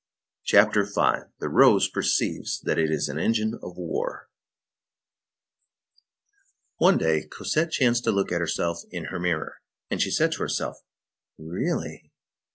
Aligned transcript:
CHAPTER 0.45 0.83
V—THE 0.83 1.47
ROSE 1.47 1.87
PERCEIVES 1.89 2.61
THAT 2.63 2.79
IT 2.79 2.89
IS 2.89 3.07
AN 3.07 3.19
ENGINE 3.19 3.59
OF 3.61 3.77
WAR 3.77 4.29
One 6.77 6.97
day, 6.97 7.27
Cosette 7.27 7.69
chanced 7.71 8.05
to 8.05 8.11
look 8.11 8.31
at 8.31 8.41
herself 8.41 8.79
in 8.89 9.05
her 9.13 9.19
mirror, 9.19 9.61
and 9.91 10.01
she 10.01 10.09
said 10.09 10.31
to 10.31 10.39
herself: 10.39 10.77
"Really!" 11.37 12.11